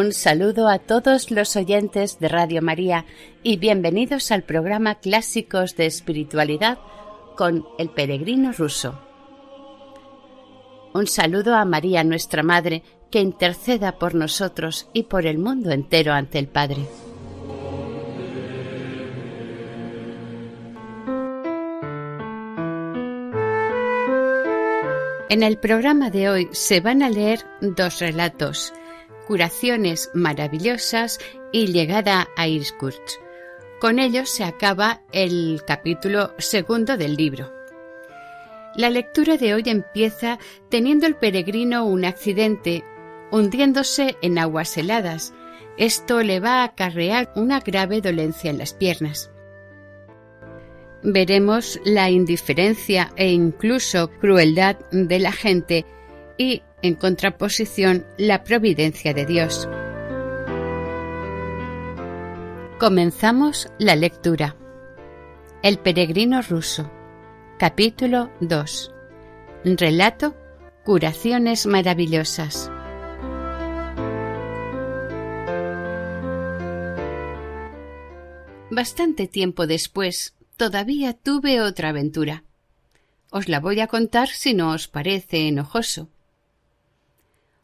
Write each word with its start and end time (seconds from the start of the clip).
Un 0.00 0.14
saludo 0.14 0.66
a 0.70 0.78
todos 0.78 1.30
los 1.30 1.56
oyentes 1.56 2.18
de 2.20 2.28
Radio 2.28 2.62
María 2.62 3.04
y 3.42 3.58
bienvenidos 3.58 4.30
al 4.30 4.44
programa 4.44 4.94
Clásicos 4.94 5.76
de 5.76 5.84
Espiritualidad 5.84 6.78
con 7.36 7.66
el 7.76 7.90
peregrino 7.90 8.52
ruso. 8.52 8.98
Un 10.94 11.06
saludo 11.06 11.54
a 11.54 11.66
María 11.66 12.02
nuestra 12.02 12.42
Madre, 12.42 12.82
que 13.10 13.20
interceda 13.20 13.98
por 13.98 14.14
nosotros 14.14 14.88
y 14.94 15.02
por 15.02 15.26
el 15.26 15.36
mundo 15.36 15.70
entero 15.70 16.14
ante 16.14 16.38
el 16.38 16.48
Padre. 16.48 16.86
En 25.28 25.42
el 25.42 25.58
programa 25.58 26.08
de 26.08 26.30
hoy 26.30 26.48
se 26.52 26.80
van 26.80 27.02
a 27.02 27.10
leer 27.10 27.44
dos 27.60 28.00
relatos 28.00 28.72
curaciones 29.30 30.10
maravillosas 30.12 31.20
y 31.52 31.68
llegada 31.68 32.26
a 32.36 32.48
Irkutsk. 32.48 33.20
Con 33.78 34.00
ello 34.00 34.26
se 34.26 34.42
acaba 34.42 35.02
el 35.12 35.62
capítulo 35.64 36.34
segundo 36.38 36.96
del 36.96 37.14
libro. 37.14 37.52
La 38.74 38.90
lectura 38.90 39.36
de 39.36 39.54
hoy 39.54 39.62
empieza 39.66 40.40
teniendo 40.68 41.06
el 41.06 41.14
peregrino 41.14 41.84
un 41.84 42.06
accidente, 42.06 42.82
hundiéndose 43.30 44.16
en 44.20 44.36
aguas 44.36 44.76
heladas. 44.76 45.32
Esto 45.76 46.24
le 46.24 46.40
va 46.40 46.62
a 46.62 46.64
acarrear 46.64 47.32
una 47.36 47.60
grave 47.60 48.00
dolencia 48.00 48.50
en 48.50 48.58
las 48.58 48.74
piernas. 48.74 49.30
Veremos 51.04 51.78
la 51.84 52.10
indiferencia 52.10 53.12
e 53.14 53.30
incluso 53.30 54.10
crueldad 54.10 54.76
de 54.90 55.20
la 55.20 55.30
gente 55.30 55.86
y 56.36 56.62
en 56.82 56.94
contraposición 56.94 58.06
la 58.16 58.44
providencia 58.44 59.14
de 59.14 59.26
Dios. 59.26 59.68
Comenzamos 62.78 63.68
la 63.78 63.96
lectura. 63.96 64.56
El 65.62 65.78
peregrino 65.78 66.40
ruso. 66.40 66.90
Capítulo 67.58 68.30
2. 68.40 68.94
Relato 69.64 70.34
Curaciones 70.84 71.66
maravillosas. 71.66 72.70
Bastante 78.70 79.26
tiempo 79.28 79.66
después, 79.66 80.34
todavía 80.56 81.12
tuve 81.12 81.60
otra 81.60 81.90
aventura. 81.90 82.44
Os 83.30 83.48
la 83.48 83.60
voy 83.60 83.80
a 83.80 83.88
contar 83.88 84.28
si 84.28 84.54
no 84.54 84.72
os 84.72 84.88
parece 84.88 85.48
enojoso. 85.48 86.08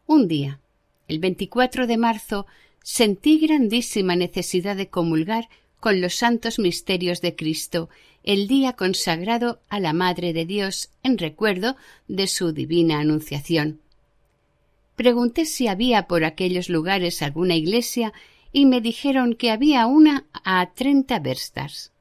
Un 0.06 0.28
día, 0.28 0.60
el 1.08 1.18
24 1.18 1.88
de 1.88 1.96
marzo, 1.96 2.46
sentí 2.82 3.38
grandísima 3.38 4.14
necesidad 4.14 4.76
de 4.76 4.88
comulgar 4.88 5.48
con 5.80 6.00
los 6.00 6.14
santos 6.14 6.60
misterios 6.60 7.20
de 7.20 7.34
Cristo, 7.34 7.88
el 8.22 8.46
día 8.46 8.74
consagrado 8.74 9.60
a 9.68 9.80
la 9.80 9.92
Madre 9.92 10.32
de 10.32 10.46
Dios 10.46 10.90
en 11.02 11.18
recuerdo 11.18 11.76
de 12.06 12.28
su 12.28 12.52
divina 12.52 13.00
anunciación. 13.00 13.80
Pregunté 14.94 15.44
si 15.44 15.66
había 15.66 16.06
por 16.06 16.24
aquellos 16.24 16.68
lugares 16.68 17.20
alguna 17.20 17.56
iglesia 17.56 18.12
y 18.52 18.66
me 18.66 18.80
dijeron 18.80 19.34
que 19.34 19.50
había 19.50 19.86
una 19.86 20.24
a 20.44 20.72
treinta 20.74 21.18
verstas 21.18 21.92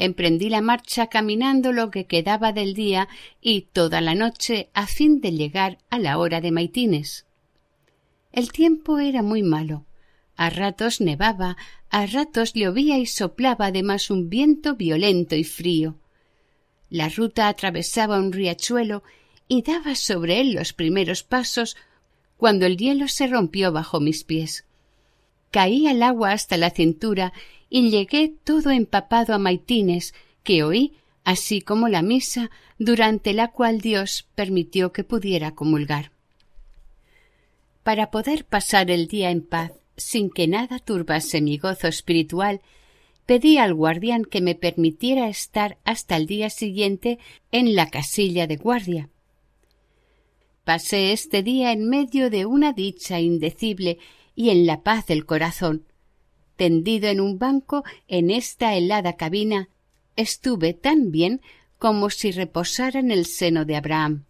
emprendí 0.00 0.48
la 0.48 0.62
marcha 0.62 1.08
caminando 1.08 1.72
lo 1.72 1.90
que 1.90 2.06
quedaba 2.06 2.52
del 2.52 2.74
día 2.74 3.08
y 3.40 3.62
toda 3.72 4.00
la 4.00 4.14
noche 4.14 4.70
a 4.72 4.86
fin 4.86 5.20
de 5.20 5.32
llegar 5.32 5.78
a 5.90 5.98
la 5.98 6.18
hora 6.18 6.40
de 6.40 6.50
maitines. 6.50 7.26
El 8.32 8.50
tiempo 8.50 8.98
era 8.98 9.22
muy 9.22 9.42
malo. 9.42 9.84
A 10.36 10.48
ratos 10.48 11.00
nevaba, 11.02 11.58
a 11.90 12.06
ratos 12.06 12.54
llovía 12.54 12.96
y 12.98 13.04
soplaba 13.04 13.66
además 13.66 14.10
un 14.10 14.30
viento 14.30 14.74
violento 14.74 15.36
y 15.36 15.44
frío. 15.44 15.96
La 16.88 17.08
ruta 17.08 17.48
atravesaba 17.48 18.18
un 18.18 18.32
riachuelo 18.32 19.02
y 19.48 19.62
daba 19.62 19.94
sobre 19.96 20.40
él 20.40 20.54
los 20.54 20.72
primeros 20.72 21.24
pasos 21.24 21.76
cuando 22.38 22.64
el 22.64 22.78
hielo 22.78 23.06
se 23.06 23.26
rompió 23.26 23.70
bajo 23.70 24.00
mis 24.00 24.24
pies. 24.24 24.64
Caí 25.50 25.86
al 25.88 26.02
agua 26.02 26.32
hasta 26.32 26.56
la 26.56 26.70
cintura 26.70 27.34
y 27.70 27.88
llegué 27.90 28.34
todo 28.44 28.70
empapado 28.70 29.32
a 29.32 29.38
maitines 29.38 30.12
que 30.42 30.64
oí, 30.64 30.94
así 31.24 31.62
como 31.62 31.88
la 31.88 32.02
misa, 32.02 32.50
durante 32.78 33.32
la 33.32 33.48
cual 33.48 33.80
Dios 33.80 34.26
permitió 34.34 34.92
que 34.92 35.04
pudiera 35.04 35.52
comulgar. 35.52 36.10
Para 37.84 38.10
poder 38.10 38.44
pasar 38.44 38.90
el 38.90 39.06
día 39.06 39.30
en 39.30 39.42
paz, 39.42 39.72
sin 39.96 40.30
que 40.30 40.48
nada 40.48 40.78
turbase 40.80 41.40
mi 41.40 41.58
gozo 41.58 41.88
espiritual, 41.88 42.60
pedí 43.26 43.58
al 43.58 43.74
guardián 43.74 44.24
que 44.24 44.40
me 44.40 44.54
permitiera 44.54 45.28
estar 45.28 45.78
hasta 45.84 46.16
el 46.16 46.26
día 46.26 46.50
siguiente 46.50 47.18
en 47.52 47.76
la 47.76 47.88
casilla 47.88 48.46
de 48.46 48.56
guardia. 48.56 49.08
Pasé 50.64 51.12
este 51.12 51.42
día 51.42 51.72
en 51.72 51.88
medio 51.88 52.30
de 52.30 52.46
una 52.46 52.72
dicha 52.72 53.20
indecible 53.20 53.98
y 54.34 54.50
en 54.50 54.66
la 54.66 54.82
paz 54.82 55.06
del 55.06 55.26
corazón, 55.26 55.84
tendido 56.60 57.08
en 57.08 57.22
un 57.22 57.38
banco 57.38 57.84
en 58.06 58.30
esta 58.30 58.74
helada 58.74 59.14
cabina, 59.14 59.70
estuve 60.14 60.74
tan 60.74 61.10
bien 61.10 61.40
como 61.78 62.10
si 62.10 62.32
reposara 62.32 63.00
en 63.00 63.10
el 63.10 63.24
seno 63.24 63.64
de 63.64 63.76
Abraham. 63.76 64.26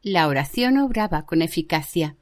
La 0.00 0.28
oración 0.28 0.78
obraba 0.78 1.26
con 1.26 1.42
eficacia. 1.42 2.14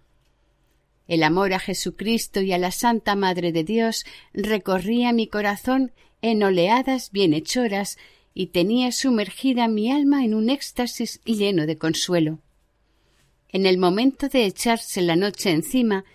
El 1.06 1.22
amor 1.22 1.52
a 1.52 1.58
Jesucristo 1.58 2.40
y 2.40 2.54
a 2.54 2.58
la 2.58 2.70
Santa 2.70 3.14
Madre 3.14 3.52
de 3.52 3.62
Dios 3.62 4.06
recorría 4.32 5.12
mi 5.12 5.26
corazón 5.26 5.92
en 6.22 6.42
oleadas 6.42 7.10
bienhechoras 7.10 7.98
y 8.32 8.46
tenía 8.46 8.90
sumergida 8.90 9.68
mi 9.68 9.92
alma 9.92 10.24
en 10.24 10.32
un 10.32 10.48
éxtasis 10.48 11.20
lleno 11.26 11.66
de 11.66 11.76
consuelo. 11.76 12.38
En 13.50 13.66
el 13.66 13.76
momento 13.76 14.30
de 14.30 14.46
echarse 14.46 15.02
la 15.02 15.14
noche 15.14 15.50
encima, 15.50 16.06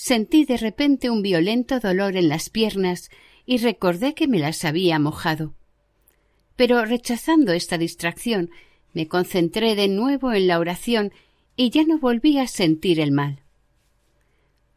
sentí 0.00 0.44
de 0.44 0.56
repente 0.56 1.10
un 1.10 1.22
violento 1.22 1.80
dolor 1.80 2.16
en 2.16 2.28
las 2.28 2.50
piernas 2.50 3.10
y 3.44 3.58
recordé 3.58 4.14
que 4.14 4.28
me 4.28 4.38
las 4.38 4.64
había 4.64 5.00
mojado. 5.00 5.54
Pero 6.54 6.84
rechazando 6.84 7.52
esta 7.52 7.78
distracción, 7.78 8.50
me 8.92 9.08
concentré 9.08 9.74
de 9.74 9.88
nuevo 9.88 10.32
en 10.32 10.46
la 10.46 10.60
oración 10.60 11.12
y 11.56 11.70
ya 11.70 11.82
no 11.82 11.98
volví 11.98 12.38
a 12.38 12.46
sentir 12.46 13.00
el 13.00 13.10
mal. 13.10 13.42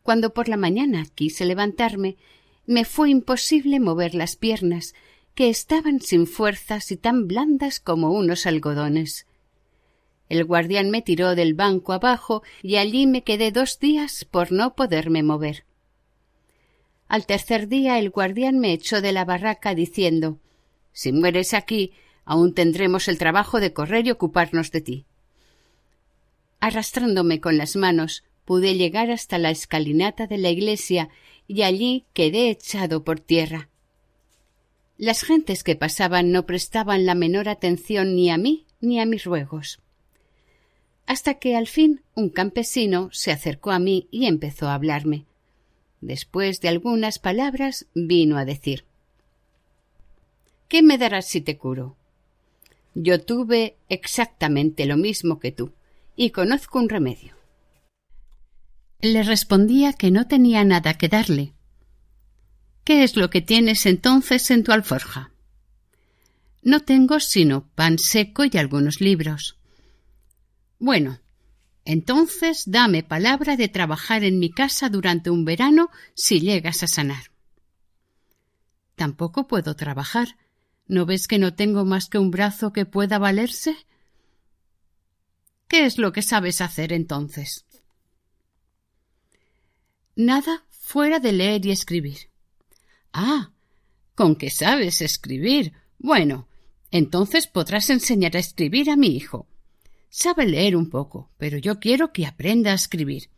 Cuando 0.02 0.34
por 0.34 0.50
la 0.50 0.58
mañana 0.58 1.06
quise 1.14 1.46
levantarme, 1.46 2.18
me 2.66 2.84
fue 2.84 3.12
imposible 3.12 3.80
mover 3.80 4.16
las 4.16 4.36
piernas, 4.36 4.96
que 5.36 5.50
estaban 5.50 6.02
sin 6.02 6.26
fuerzas 6.26 6.92
y 6.92 6.98
tan 6.98 7.28
blandas 7.28 7.80
como 7.80 8.12
unos 8.12 8.48
algodones. 8.48 9.28
El 10.32 10.46
guardián 10.46 10.92
me 10.92 11.02
tiró 11.02 11.36
del 11.36 11.56
banco 11.56 11.92
abajo 11.92 12.42
y 12.64 12.78
allí 12.78 13.06
me 13.06 13.22
quedé 13.22 13.52
dos 13.52 13.80
días 13.80 14.24
por 14.24 14.54
no 14.54 14.76
poderme 14.76 15.24
mover. 15.24 15.66
Al 17.10 17.26
tercer 17.26 17.68
día 17.68 18.00
el 18.00 18.12
guardián 18.12 18.58
me 18.58 18.72
echó 18.72 19.02
de 19.02 19.12
la 19.12 19.26
barraca 19.26 19.76
diciendo 19.76 20.40
Si 20.94 21.12
mueres 21.12 21.54
aquí, 21.54 21.92
Aún 22.24 22.54
tendremos 22.54 23.10
el 23.10 23.18
trabajo 23.18 23.60
de 23.60 23.74
correr 23.74 24.08
y 24.08 24.12
ocuparnos 24.12 24.72
de 24.72 24.80
ti. 24.80 25.06
Arrastrándome 26.62 27.42
con 27.42 27.58
las 27.58 27.76
manos, 27.76 28.24
pude 28.46 28.76
llegar 28.76 29.12
hasta 29.12 29.38
la 29.38 29.50
escalinata 29.50 30.28
de 30.28 30.38
la 30.38 30.50
iglesia 30.50 31.10
y 31.46 31.64
allí 31.64 32.06
quedé 32.14 32.50
echado 32.50 33.04
por 33.04 33.20
tierra. 33.20 33.68
Las 34.98 35.24
gentes 35.24 35.66
que 35.66 35.76
pasaban 35.76 36.32
no 36.32 36.46
prestaban 36.46 37.06
la 37.06 37.16
menor 37.16 37.50
atención 37.50 38.16
ni 38.16 38.30
a 38.30 38.38
mí 38.38 38.66
ni 38.80 39.02
a 39.02 39.06
mis 39.06 39.26
ruegos. 39.26 39.81
Hasta 41.06 41.36
que 41.36 41.56
al 41.56 41.68
fin 41.68 42.02
un 42.16 42.30
campesino 42.30 43.10
se 43.12 43.32
acercó 43.32 43.72
a 43.72 43.80
mí 43.80 44.08
y 44.12 44.26
empezó 44.26 44.68
a 44.68 44.76
hablarme. 44.76 45.26
Después 46.00 46.62
de 46.62 46.70
algunas 46.70 47.20
palabras 47.20 47.86
vino 47.94 48.38
a 48.38 48.46
decir 48.46 48.86
¿Qué 50.68 50.82
me 50.82 50.98
darás 50.98 51.26
si 51.28 51.42
te 51.42 51.58
curo? 51.58 51.98
Yo 52.96 53.22
tuve 53.22 53.76
exactamente 53.90 54.86
lo 54.86 54.96
mismo 54.96 55.40
que 55.40 55.52
tú, 55.52 55.74
y 56.16 56.30
conozco 56.30 56.80
un 56.80 56.88
remedio. 56.88 57.36
Le 59.02 59.24
respondía 59.24 59.94
que 59.94 60.12
no 60.12 60.28
tenía 60.28 60.64
nada 60.64 60.94
que 60.94 61.10
darle. 61.10 61.54
¿Qué 62.84 63.04
es 63.04 63.16
lo 63.16 63.30
que 63.30 63.42
tienes 63.42 63.86
entonces 63.86 64.50
en 64.50 64.64
tu 64.64 64.72
alforja? 64.72 65.32
No 66.64 66.82
tengo 66.82 67.20
sino 67.20 67.68
pan 67.76 67.98
seco 67.98 68.44
y 68.46 68.58
algunos 68.58 69.02
libros. 69.02 69.58
Bueno, 70.82 71.22
entonces 71.86 72.64
dame 72.66 73.04
palabra 73.04 73.56
de 73.56 73.70
trabajar 73.70 74.26
en 74.26 74.38
mi 74.40 74.52
casa 74.52 74.90
durante 74.90 75.30
un 75.30 75.46
verano 75.46 75.90
si 76.14 76.42
llegas 76.42 76.84
a 76.84 76.88
sanar. 76.88 77.32
Tampoco 78.96 79.48
puedo 79.48 79.78
trabajar, 79.78 80.36
¿No 80.92 81.06
ves 81.06 81.30
que 81.30 81.40
no 81.40 81.54
tengo 81.54 81.86
más 81.86 82.10
que 82.10 82.18
un 82.18 82.32
brazo 82.32 82.74
que 82.74 82.86
pueda 82.86 83.18
valerse? 83.18 83.78
¿Qué 85.70 85.86
es 85.86 85.98
lo 85.98 86.12
que 86.12 86.22
sabes 86.22 86.60
hacer 86.60 86.92
entonces? 86.92 87.66
Nada 90.18 90.66
fuera 90.70 91.20
de 91.20 91.32
leer 91.32 91.66
y 91.66 91.72
escribir. 91.72 92.30
Ah, 93.14 93.54
con 94.16 94.36
que 94.36 94.50
sabes 94.50 95.02
escribir. 95.02 95.72
Bueno, 95.98 96.50
entonces 96.92 97.48
podrás 97.48 97.90
enseñar 97.90 98.36
a 98.36 98.40
escribir 98.40 98.90
a 98.90 98.98
mi 98.98 99.16
hijo. 99.16 99.48
Sabe 100.14 100.46
leer 100.46 100.76
un 100.76 100.90
poco, 100.90 101.32
pero 101.38 101.58
yo 101.58 101.80
quiero 101.80 102.12
que 102.12 102.26
aprenda 102.26 102.74
a 102.74 102.76
escribir. 102.76 103.30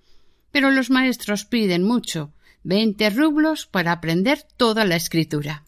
Pero 0.52 0.72
los 0.72 0.90
maestros 0.90 1.46
piden 1.46 1.84
mucho, 1.84 2.34
veinte 2.64 3.12
rublos 3.12 3.68
para 3.68 3.92
aprender 3.92 4.42
toda 4.58 4.84
la 4.84 4.96
escritura. 4.96 5.66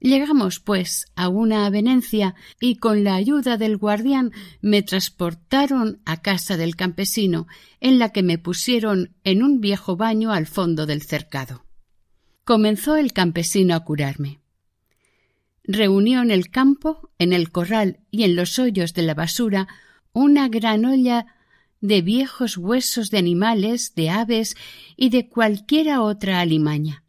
Llegamos, 0.00 0.58
pues, 0.58 1.06
a 1.14 1.28
una 1.28 1.64
avenencia 1.64 2.34
y 2.60 2.76
con 2.76 3.04
la 3.04 3.14
ayuda 3.14 3.56
del 3.56 3.76
guardián 3.76 4.32
me 4.60 4.82
transportaron 4.82 6.00
a 6.04 6.20
casa 6.20 6.56
del 6.56 6.74
campesino, 6.74 7.46
en 7.78 8.00
la 8.00 8.10
que 8.10 8.24
me 8.24 8.38
pusieron 8.38 9.14
en 9.22 9.44
un 9.44 9.60
viejo 9.60 9.96
baño 9.96 10.32
al 10.32 10.48
fondo 10.48 10.86
del 10.86 11.02
cercado. 11.02 11.64
Comenzó 12.44 12.96
el 12.96 13.12
campesino 13.12 13.76
a 13.76 13.84
curarme. 13.84 14.40
Reunió 15.68 16.20
en 16.22 16.32
el 16.32 16.50
campo, 16.50 17.10
en 17.20 17.32
el 17.32 17.52
corral 17.52 18.00
y 18.10 18.24
en 18.24 18.34
los 18.34 18.58
hoyos 18.58 18.92
de 18.94 19.02
la 19.02 19.14
basura 19.14 19.68
una 20.12 20.48
gran 20.48 20.84
olla 20.84 21.26
de 21.80 22.02
viejos 22.02 22.56
huesos 22.56 23.10
de 23.10 23.18
animales, 23.18 23.94
de 23.94 24.10
aves 24.10 24.56
y 24.96 25.10
de 25.10 25.28
cualquiera 25.28 26.02
otra 26.02 26.40
alimaña. 26.40 27.04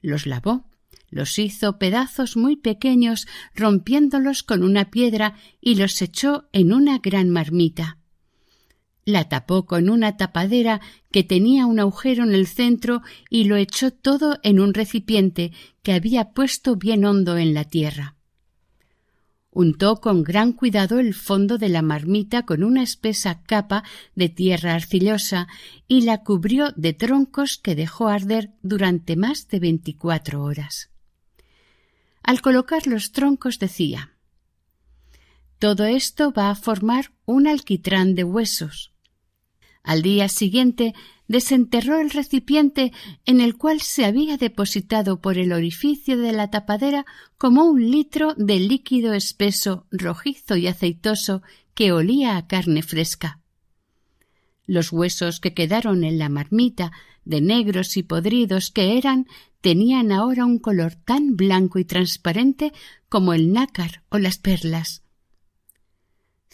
Los 0.00 0.26
lavó 0.26 0.72
los 1.12 1.38
hizo 1.38 1.78
pedazos 1.78 2.38
muy 2.38 2.56
pequeños, 2.56 3.26
rompiéndolos 3.54 4.42
con 4.42 4.64
una 4.64 4.90
piedra 4.90 5.34
y 5.60 5.74
los 5.74 6.00
echó 6.00 6.48
en 6.52 6.72
una 6.72 7.00
gran 7.00 7.28
marmita. 7.28 7.98
La 9.04 9.28
tapó 9.28 9.66
con 9.66 9.90
una 9.90 10.16
tapadera 10.16 10.80
que 11.10 11.24
tenía 11.24 11.66
un 11.66 11.80
agujero 11.80 12.22
en 12.22 12.32
el 12.32 12.46
centro 12.46 13.02
y 13.28 13.44
lo 13.44 13.56
echó 13.56 13.90
todo 13.90 14.38
en 14.44 14.60
un 14.60 14.74
recipiente 14.74 15.52
que 15.82 15.92
había 15.92 16.30
puesto 16.30 16.76
bien 16.76 17.04
hondo 17.04 17.36
en 17.36 17.52
la 17.52 17.64
tierra. 17.64 18.16
Untó 19.50 20.00
con 20.00 20.22
gran 20.22 20.52
cuidado 20.52 20.98
el 20.98 21.14
fondo 21.14 21.58
de 21.58 21.68
la 21.68 21.82
marmita 21.82 22.46
con 22.46 22.62
una 22.62 22.82
espesa 22.82 23.42
capa 23.42 23.82
de 24.14 24.28
tierra 24.30 24.74
arcillosa 24.74 25.46
y 25.88 26.02
la 26.02 26.22
cubrió 26.22 26.72
de 26.76 26.94
troncos 26.94 27.58
que 27.58 27.74
dejó 27.74 28.08
arder 28.08 28.52
durante 28.62 29.16
más 29.16 29.48
de 29.48 29.58
veinticuatro 29.58 30.42
horas. 30.42 30.90
Al 32.22 32.40
colocar 32.40 32.86
los 32.86 33.10
troncos 33.10 33.58
decía 33.58 34.12
Todo 35.58 35.84
esto 35.84 36.32
va 36.32 36.50
a 36.50 36.54
formar 36.54 37.12
un 37.26 37.46
alquitrán 37.46 38.14
de 38.14 38.24
huesos. 38.24 38.91
Al 39.82 40.02
día 40.02 40.28
siguiente 40.28 40.94
desenterró 41.26 41.98
el 42.00 42.10
recipiente 42.10 42.92
en 43.24 43.40
el 43.40 43.56
cual 43.56 43.80
se 43.80 44.04
había 44.04 44.36
depositado 44.36 45.20
por 45.20 45.38
el 45.38 45.52
orificio 45.52 46.18
de 46.18 46.32
la 46.32 46.50
tapadera 46.50 47.04
como 47.38 47.64
un 47.64 47.90
litro 47.90 48.34
de 48.36 48.60
líquido 48.60 49.14
espeso, 49.14 49.86
rojizo 49.90 50.56
y 50.56 50.66
aceitoso 50.66 51.42
que 51.74 51.92
olía 51.92 52.36
a 52.36 52.46
carne 52.46 52.82
fresca. 52.82 53.40
Los 54.66 54.92
huesos 54.92 55.40
que 55.40 55.54
quedaron 55.54 56.04
en 56.04 56.18
la 56.18 56.28
marmita, 56.28 56.92
de 57.24 57.40
negros 57.40 57.96
y 57.96 58.02
podridos 58.02 58.70
que 58.70 58.98
eran, 58.98 59.26
tenían 59.60 60.12
ahora 60.12 60.44
un 60.44 60.58
color 60.58 60.94
tan 60.94 61.36
blanco 61.36 61.78
y 61.78 61.84
transparente 61.84 62.72
como 63.08 63.32
el 63.32 63.52
nácar 63.52 64.02
o 64.10 64.18
las 64.18 64.38
perlas. 64.38 65.01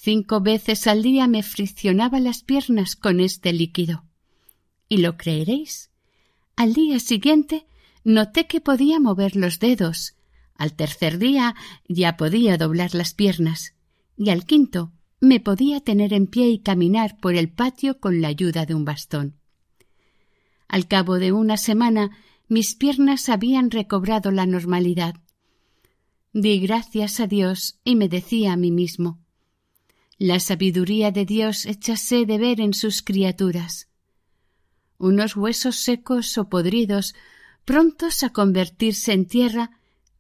Cinco 0.01 0.41
veces 0.41 0.87
al 0.87 1.03
día 1.03 1.27
me 1.27 1.43
friccionaba 1.43 2.21
las 2.21 2.45
piernas 2.45 2.95
con 2.95 3.19
este 3.19 3.53
líquido. 3.53 4.05
Y 4.89 4.99
lo 4.99 5.17
creeréis. 5.17 5.91
Al 6.55 6.73
día 6.73 7.01
siguiente 7.01 7.67
noté 8.05 8.47
que 8.47 8.61
podía 8.61 9.01
mover 9.01 9.35
los 9.35 9.59
dedos. 9.59 10.15
Al 10.55 10.75
tercer 10.75 11.19
día 11.19 11.57
ya 11.89 12.17
podía 12.17 12.57
doblar 12.57 12.95
las 12.95 13.13
piernas. 13.13 13.75
Y 14.17 14.31
al 14.31 14.45
quinto 14.45 14.93
me 15.21 15.41
podía 15.41 15.81
tener 15.81 16.13
en 16.13 16.29
pie 16.29 16.49
y 16.49 16.61
caminar 16.61 17.19
por 17.19 17.35
el 17.35 17.51
patio 17.51 17.99
con 17.99 18.21
la 18.21 18.29
ayuda 18.29 18.67
de 18.67 18.77
un 18.77 18.85
bastón. 18.85 19.35
Al 20.69 20.87
cabo 20.87 21.19
de 21.19 21.33
una 21.33 21.57
semana 21.57 22.17
mis 22.47 22.77
piernas 22.77 23.29
habían 23.29 23.73
recobrado 23.73 24.31
la 24.31 24.47
normalidad. 24.47 25.17
Di 26.33 26.61
gracias 26.61 27.19
a 27.19 27.27
Dios 27.27 27.81
y 27.83 27.97
me 27.97 28.09
decía 28.09 28.53
a 28.53 28.57
mí 28.57 28.71
mismo 28.71 29.19
La 30.21 30.41
sabiduría 30.41 31.13
de 31.13 31.25
Dios 31.25 31.65
échase 31.65 32.27
de 32.27 32.39
ver 32.39 32.61
en 32.61 32.75
sus 32.75 33.03
criaturas. 33.03 33.89
Unos 34.99 35.37
huesos 35.37 35.77
secos 35.77 36.37
o 36.39 36.49
podridos, 36.49 37.15
prontos 37.65 38.25
a 38.25 38.31
convertirse 38.31 39.13
en 39.13 39.27
tierra, 39.27 39.71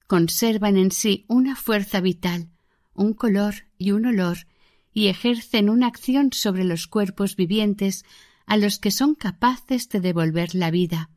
conservan 0.06 0.76
en 0.76 0.92
sí 0.92 1.24
una 1.26 1.56
fuerza 1.56 2.00
vital, 2.00 2.48
un 2.94 3.12
color 3.12 3.66
y 3.76 3.90
un 3.90 4.06
olor, 4.06 4.46
y 4.94 5.08
ejercen 5.08 5.68
una 5.68 5.88
acción 5.88 6.32
sobre 6.32 6.62
los 6.62 6.86
cuerpos 6.86 7.34
vivientes 7.34 8.04
a 8.46 8.56
los 8.56 8.78
que 8.78 8.92
son 8.92 9.16
capaces 9.16 9.88
de 9.88 9.98
devolver 9.98 10.54
la 10.54 10.70
vida. 10.70 11.10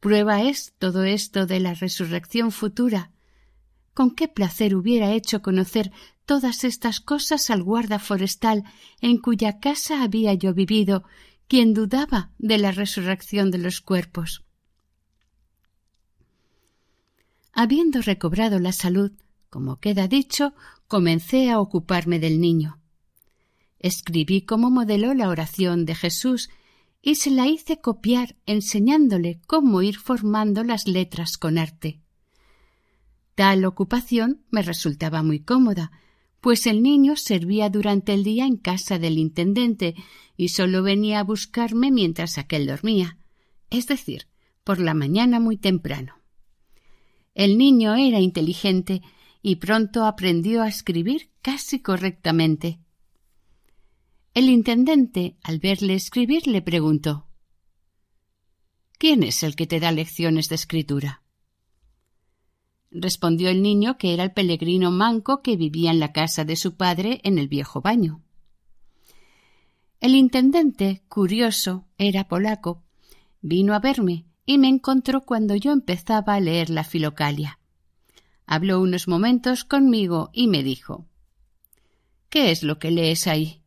Prueba 0.00 0.42
es 0.42 0.74
todo 0.78 1.04
esto 1.04 1.46
de 1.46 1.60
la 1.60 1.72
resurrección 1.72 2.52
futura. 2.52 3.12
Con 3.96 4.10
qué 4.10 4.28
placer 4.28 4.76
hubiera 4.76 5.12
hecho 5.12 5.40
conocer 5.40 5.90
todas 6.26 6.64
estas 6.64 7.00
cosas 7.00 7.48
al 7.48 7.62
guarda 7.62 7.98
forestal 7.98 8.62
en 9.00 9.16
cuya 9.16 9.58
casa 9.58 10.02
había 10.02 10.34
yo 10.34 10.52
vivido, 10.52 11.04
quien 11.48 11.72
dudaba 11.72 12.30
de 12.36 12.58
la 12.58 12.72
resurrección 12.72 13.50
de 13.50 13.56
los 13.56 13.80
cuerpos. 13.80 14.44
Habiendo 17.54 18.02
recobrado 18.02 18.58
la 18.58 18.72
salud, 18.72 19.12
como 19.48 19.80
queda 19.80 20.08
dicho, 20.08 20.52
comencé 20.88 21.50
a 21.50 21.58
ocuparme 21.58 22.18
del 22.18 22.38
niño. 22.38 22.78
Escribí 23.78 24.42
como 24.42 24.70
modelo 24.70 25.14
la 25.14 25.30
oración 25.30 25.86
de 25.86 25.94
Jesús 25.94 26.50
y 27.00 27.14
se 27.14 27.30
la 27.30 27.46
hice 27.46 27.80
copiar 27.80 28.36
enseñándole 28.44 29.40
cómo 29.46 29.80
ir 29.80 29.96
formando 29.96 30.64
las 30.64 30.86
letras 30.86 31.38
con 31.38 31.56
arte. 31.56 32.02
Tal 33.36 33.66
ocupación 33.66 34.42
me 34.50 34.62
resultaba 34.62 35.22
muy 35.22 35.40
cómoda, 35.40 35.92
pues 36.40 36.66
el 36.66 36.82
niño 36.82 37.16
servía 37.16 37.68
durante 37.68 38.14
el 38.14 38.24
día 38.24 38.46
en 38.46 38.56
casa 38.56 38.98
del 38.98 39.18
intendente 39.18 39.94
y 40.38 40.48
sólo 40.48 40.82
venía 40.82 41.20
a 41.20 41.24
buscarme 41.24 41.90
mientras 41.92 42.38
aquel 42.38 42.66
dormía, 42.66 43.18
es 43.68 43.86
decir, 43.86 44.26
por 44.64 44.80
la 44.80 44.94
mañana 44.94 45.38
muy 45.38 45.58
temprano. 45.58 46.14
El 47.34 47.58
niño 47.58 47.94
era 47.94 48.20
inteligente 48.20 49.02
y 49.42 49.56
pronto 49.56 50.06
aprendió 50.06 50.62
a 50.62 50.68
escribir 50.68 51.28
casi 51.42 51.80
correctamente. 51.80 52.80
El 54.32 54.48
intendente, 54.48 55.36
al 55.42 55.58
verle 55.58 55.92
escribir, 55.92 56.46
le 56.46 56.62
preguntó 56.62 57.28
¿Quién 58.96 59.22
es 59.22 59.42
el 59.42 59.56
que 59.56 59.66
te 59.66 59.78
da 59.78 59.92
lecciones 59.92 60.48
de 60.48 60.54
escritura? 60.54 61.25
Respondió 63.00 63.50
el 63.50 63.62
niño 63.62 63.98
que 63.98 64.14
era 64.14 64.24
el 64.24 64.32
peregrino 64.32 64.90
manco 64.90 65.42
que 65.42 65.56
vivía 65.56 65.90
en 65.90 66.00
la 66.00 66.12
casa 66.12 66.44
de 66.44 66.56
su 66.56 66.76
padre 66.76 67.20
en 67.24 67.38
el 67.38 67.48
viejo 67.48 67.80
baño. 67.80 68.22
El 70.00 70.14
intendente, 70.14 71.02
curioso, 71.08 71.86
era 71.98 72.28
polaco, 72.28 72.82
vino 73.40 73.74
a 73.74 73.78
verme 73.78 74.26
y 74.44 74.58
me 74.58 74.68
encontró 74.68 75.22
cuando 75.22 75.56
yo 75.56 75.72
empezaba 75.72 76.34
a 76.34 76.40
leer 76.40 76.70
la 76.70 76.84
Filocalia. 76.84 77.58
Habló 78.46 78.80
unos 78.80 79.08
momentos 79.08 79.64
conmigo 79.64 80.30
y 80.32 80.46
me 80.48 80.62
dijo 80.62 81.06
¿Qué 82.28 82.50
es 82.50 82.62
lo 82.62 82.78
que 82.78 82.90
lees 82.90 83.26
ahí? 83.26 83.62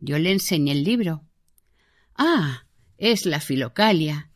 Yo 0.00 0.18
le 0.18 0.32
enseñé 0.32 0.72
el 0.72 0.84
libro. 0.84 1.24
Ah, 2.14 2.64
es 2.96 3.26
la 3.26 3.40
Filocalia. 3.40 4.30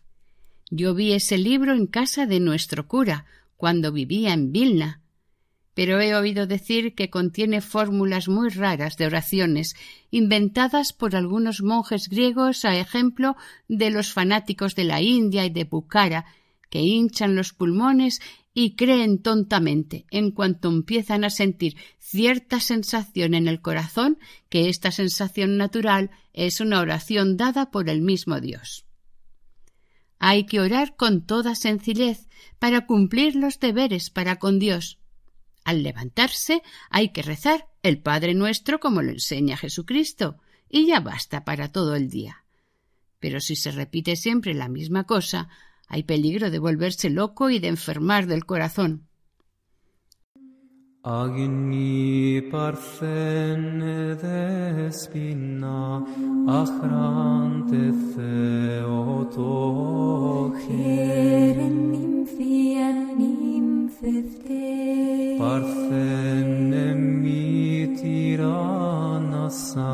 Yo 0.71 0.95
vi 0.95 1.13
ese 1.13 1.39
libro 1.39 1.73
en 1.73 1.87
casa 1.87 2.27
de 2.27 2.41
nuestro 2.41 2.89
cura, 2.89 3.27
cuando 3.63 3.93
vivía 3.93 4.33
en 4.33 4.51
Vilna, 4.51 5.03
pero 5.73 6.01
he 6.01 6.17
oído 6.17 6.49
decir 6.49 6.97
que 6.97 7.11
contiene 7.11 7.61
fórmulas 7.61 8.27
muy 8.27 8.49
raras 8.49 8.97
de 8.97 9.07
oraciones, 9.07 9.77
inventadas 10.11 10.93
por 10.93 11.15
algunos 11.15 11.63
monjes 11.63 12.09
griegos 12.09 12.65
a 12.65 12.77
ejemplo 12.77 13.37
de 13.69 13.91
los 13.91 14.13
fanáticos 14.13 14.75
de 14.75 14.83
la 14.83 15.01
India 15.01 15.47
y 15.47 15.51
de 15.51 15.63
Bukhara, 15.63 16.25
que 16.71 16.81
hinchan 16.81 17.37
los 17.37 17.53
pulmones 17.53 18.21
y 18.53 18.75
creen 18.75 19.23
tontamente, 19.23 20.07
en 20.11 20.33
cuanto 20.33 20.69
empiezan 20.69 21.23
a 21.23 21.31
sentir 21.31 21.77
cierta 22.01 22.59
sensación 22.59 23.33
en 23.33 23.47
el 23.47 23.61
corazón, 23.61 24.19
que 24.49 24.71
esta 24.71 24.91
sensación 24.91 25.57
natural 25.57 26.11
es 26.33 26.61
una 26.61 26.81
oración 26.81 27.37
dada 27.37 27.71
por 27.71 27.89
el 27.89 28.03
mismo 28.03 28.41
Dios. 28.41 28.87
Hay 30.25 30.47
que 30.47 30.61
orar 30.61 30.95
con 30.95 31.27
toda 31.27 31.57
sencillez 31.57 32.29
para 32.61 32.87
cumplir 32.87 33.35
los 33.35 33.59
deberes 33.59 34.09
para 34.09 34.37
con 34.37 34.61
Dios, 34.61 35.01
al 35.65 35.83
levantarse 35.83 36.63
hay 36.91 37.11
que 37.11 37.23
rezar 37.23 37.69
el 37.83 38.01
Padre 38.01 38.35
nuestro 38.35 38.81
como 38.81 39.03
lo 39.03 39.11
enseña 39.11 39.57
Jesucristo, 39.57 40.39
y 40.69 40.87
ya 40.87 41.01
basta 41.01 41.45
para 41.45 41.71
todo 41.71 41.95
el 41.95 42.09
día. 42.09 42.45
Pero 43.19 43.41
si 43.41 43.57
se 43.57 43.71
repite 43.71 44.17
siempre 44.17 44.55
la 44.55 44.69
misma 44.69 45.05
cosa, 45.05 45.49
hay 45.87 46.05
peligro 46.05 46.51
de 46.51 46.59
volverse 46.59 47.11
loco 47.11 47.51
y 47.51 47.59
de 47.59 47.69
enfermar 47.69 48.27
del 48.27 48.45
corazón. 48.45 49.09
Αγνή 51.05 52.43
παρθένε 52.51 54.19
δεσποινά, 54.21 56.03
αχράντε 56.47 57.95
Θεοτόχη. 58.15 59.43
Χαίρεν 60.69 61.77
νυμφία 61.91 62.89
νυμφευτέ. 63.19 64.69
Παρθένε 65.39 66.95
μη 66.95 67.89
τυράννασα, 68.03 69.93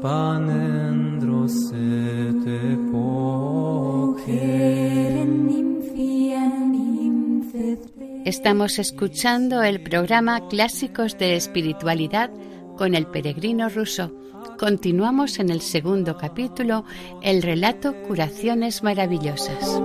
πανέντρωσε 0.00 1.88
Estamos 8.28 8.78
escuchando 8.78 9.62
el 9.62 9.82
programa 9.82 10.48
Clásicos 10.48 11.16
de 11.16 11.34
Espiritualidad 11.34 12.30
con 12.76 12.94
el 12.94 13.06
peregrino 13.06 13.70
ruso. 13.70 14.12
Continuamos 14.58 15.38
en 15.38 15.48
el 15.48 15.62
segundo 15.62 16.18
capítulo, 16.18 16.84
el 17.22 17.40
relato 17.40 17.94
Curaciones 18.02 18.82
Maravillosas. 18.82 19.80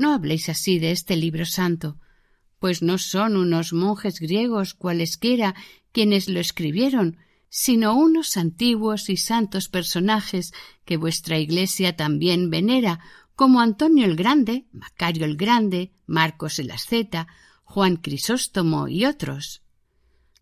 No 0.00 0.12
habléis 0.12 0.48
así 0.48 0.80
de 0.80 0.90
este 0.90 1.14
libro 1.14 1.44
santo, 1.44 1.98
pues 2.58 2.82
no 2.82 2.98
son 2.98 3.36
unos 3.36 3.72
monjes 3.72 4.18
griegos 4.18 4.74
cualesquiera 4.74 5.54
quienes 5.92 6.28
lo 6.28 6.40
escribieron, 6.40 7.18
sino 7.48 7.94
unos 7.96 8.36
antiguos 8.36 9.08
y 9.08 9.16
santos 9.16 9.68
personajes 9.68 10.52
que 10.84 10.96
vuestra 10.96 11.38
Iglesia 11.38 11.94
también 11.94 12.50
venera, 12.50 12.98
como 13.38 13.60
Antonio 13.60 14.04
el 14.04 14.16
Grande, 14.16 14.66
Macario 14.72 15.24
el 15.24 15.36
Grande, 15.36 15.92
Marcos 16.08 16.58
el 16.58 16.72
Asceta, 16.72 17.28
Juan 17.62 17.94
Crisóstomo 17.94 18.88
y 18.88 19.04
otros. 19.04 19.62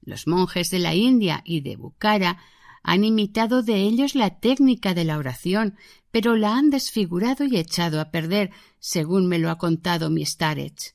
Los 0.01 0.27
monjes 0.27 0.71
de 0.71 0.79
la 0.79 0.95
India 0.95 1.43
y 1.45 1.61
de 1.61 1.77
Bukhara 1.77 2.39
han 2.83 3.05
imitado 3.05 3.63
de 3.63 3.83
ellos 3.83 4.15
la 4.15 4.41
técnica 4.41 4.95
de 4.95 5.05
la 5.05 5.19
oración, 5.19 5.77
pero 6.11 6.37
la 6.37 6.57
han 6.57 6.71
desfigurado 6.71 7.45
y 7.45 7.59
echado 7.59 8.01
a 8.01 8.11
perder, 8.11 8.51
según 8.79 9.27
me 9.27 9.39
lo 9.39 9.51
ha 9.51 9.59
contado 9.59 10.09
mi 10.09 10.25
Starech. 10.25 10.95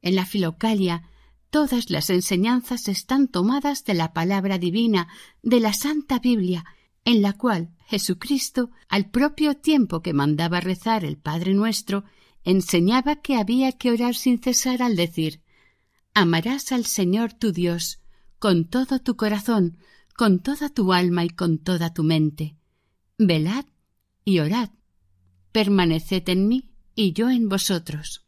En 0.00 0.14
la 0.14 0.24
Filocalia 0.24 1.02
todas 1.50 1.90
las 1.90 2.08
enseñanzas 2.08 2.88
están 2.88 3.28
tomadas 3.28 3.84
de 3.84 3.92
la 3.92 4.14
palabra 4.14 4.56
divina, 4.56 5.08
de 5.42 5.60
la 5.60 5.74
Santa 5.74 6.20
Biblia, 6.20 6.64
en 7.04 7.20
la 7.20 7.34
cual 7.34 7.73
Jesucristo, 7.86 8.70
al 8.88 9.10
propio 9.10 9.56
tiempo 9.56 10.02
que 10.02 10.12
mandaba 10.12 10.60
rezar 10.60 11.04
el 11.04 11.16
Padre 11.16 11.54
nuestro, 11.54 12.04
enseñaba 12.44 13.16
que 13.16 13.36
había 13.36 13.72
que 13.72 13.90
orar 13.90 14.14
sin 14.14 14.40
cesar 14.40 14.82
al 14.82 14.96
decir 14.96 15.42
Amarás 16.16 16.70
al 16.70 16.84
Señor 16.84 17.32
tu 17.32 17.50
Dios 17.50 18.00
con 18.38 18.66
todo 18.66 19.00
tu 19.00 19.16
corazón, 19.16 19.78
con 20.16 20.38
toda 20.38 20.68
tu 20.68 20.92
alma 20.92 21.24
y 21.24 21.30
con 21.30 21.58
toda 21.58 21.92
tu 21.92 22.04
mente. 22.04 22.56
Velad 23.18 23.64
y 24.24 24.38
orad. 24.38 24.70
Permaneced 25.50 26.28
en 26.28 26.46
mí 26.46 26.70
y 26.94 27.14
yo 27.14 27.30
en 27.30 27.48
vosotros. 27.48 28.24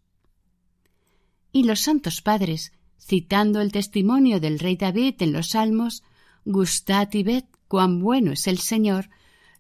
Y 1.53 1.65
los 1.65 1.81
santos 1.81 2.23
padres, 2.23 2.73
citando 2.99 3.61
el 3.61 3.73
testimonio 3.73 4.41
del 4.41 4.59
rey 4.59 4.77
David 4.77 5.17
en 5.21 5.33
los 5.33 5.51
Salmos, 5.51 6.03
gustad 6.45 7.09
y 7.13 7.23
ved 7.23 7.45
cuán 7.69 8.01
bueno 8.01 8.33
es 8.33 8.47
el 8.47 8.59
Señor, 8.59 9.11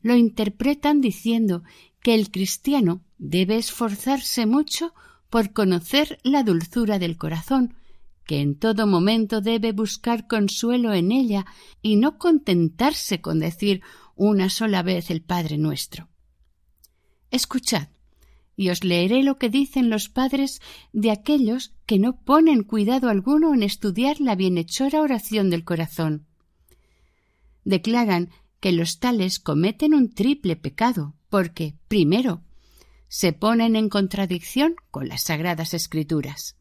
lo 0.07 0.15
interpretan 0.15 1.01
diciendo 1.01 1.65
que 2.01 2.15
el 2.15 2.31
cristiano 2.31 3.03
debe 3.19 3.57
esforzarse 3.57 4.47
mucho 4.47 4.95
por 5.31 5.53
conocer 5.53 6.21
la 6.23 6.45
dulzura 6.45 7.01
del 7.01 7.17
corazón, 7.17 7.75
que 8.25 8.41
en 8.41 8.57
todo 8.57 8.87
momento 8.87 9.41
debe 9.41 9.73
buscar 9.73 10.29
consuelo 10.29 10.95
en 10.95 11.11
ella 11.11 11.45
y 11.83 11.97
no 11.97 12.19
contentarse 12.19 13.21
con 13.21 13.41
decir 13.41 13.83
una 14.15 14.49
sola 14.49 14.85
vez 14.85 15.11
el 15.11 15.23
Padre 15.23 15.59
nuestro. 15.59 16.09
Escuchad, 17.33 17.89
y 18.55 18.71
os 18.71 18.85
leeré 18.85 19.25
lo 19.25 19.39
que 19.39 19.51
dicen 19.51 19.91
los 19.91 20.09
padres 20.09 20.61
de 20.93 21.11
aquellos 21.11 21.75
que 21.85 21.99
no 21.99 22.21
ponen 22.21 22.63
cuidado 22.63 23.09
alguno 23.09 23.53
en 23.55 23.65
estudiar 23.65 24.21
la 24.21 24.37
bienhechora 24.37 25.01
oración 25.01 25.51
del 25.51 25.65
corazón. 25.65 26.29
Declaran 27.65 28.31
que 28.61 28.73
los 28.73 28.99
tales 28.99 29.39
cometen 29.39 29.95
un 29.95 30.13
triple 30.13 30.57
pecado, 30.57 31.15
porque, 31.29 31.77
primero, 31.89 32.43
se 33.09 33.33
ponen 33.33 33.77
en 33.77 33.89
contradicción 33.89 34.77
con 34.91 35.09
las 35.09 35.23
sagradas 35.23 35.75
escrituras. 35.75 36.57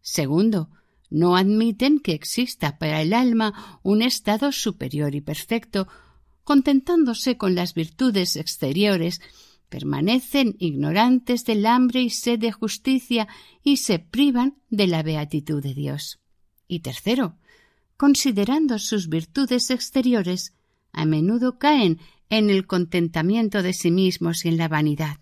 Segundo, 0.00 0.70
no 1.10 1.36
admiten 1.36 2.00
que 2.00 2.12
exista 2.12 2.78
para 2.78 3.02
el 3.02 3.12
alma 3.12 3.78
un 3.82 4.02
estado 4.02 4.52
superior 4.52 5.14
y 5.14 5.20
perfecto, 5.20 5.88
contentándose 6.42 7.36
con 7.36 7.54
las 7.54 7.74
virtudes 7.74 8.36
exteriores, 8.36 9.20
permanecen 9.68 10.56
ignorantes 10.58 11.44
del 11.44 11.66
hambre 11.66 12.02
y 12.02 12.10
sed 12.10 12.38
de 12.38 12.52
justicia 12.52 13.28
y 13.62 13.78
se 13.78 13.98
privan 13.98 14.58
de 14.70 14.86
la 14.86 15.02
beatitud 15.02 15.62
de 15.62 15.74
Dios. 15.74 16.20
Y 16.68 16.80
tercero, 16.80 17.38
considerando 17.96 18.78
sus 18.78 19.08
virtudes 19.08 19.70
exteriores, 19.70 20.53
a 20.94 21.04
menudo 21.04 21.58
caen 21.58 21.98
en 22.30 22.50
el 22.50 22.66
contentamiento 22.66 23.62
de 23.62 23.72
sí 23.72 23.90
mismos 23.90 24.44
y 24.44 24.48
en 24.48 24.56
la 24.56 24.68
vanidad. 24.68 25.18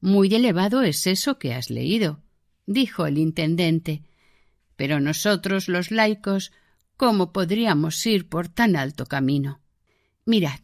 Muy 0.00 0.34
elevado 0.34 0.82
es 0.82 1.06
eso 1.06 1.38
que 1.38 1.54
has 1.54 1.70
leído, 1.70 2.20
dijo 2.66 3.06
el 3.06 3.18
intendente, 3.18 4.02
pero 4.76 5.00
nosotros 5.00 5.68
los 5.68 5.90
laicos, 5.90 6.52
¿cómo 6.96 7.32
podríamos 7.32 8.04
ir 8.06 8.28
por 8.28 8.48
tan 8.48 8.76
alto 8.76 9.06
camino? 9.06 9.60
Mirad, 10.24 10.60